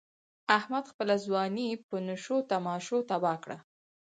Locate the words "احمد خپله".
0.57-1.15